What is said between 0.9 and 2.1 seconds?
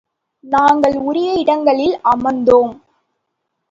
உரிய இடங்களில்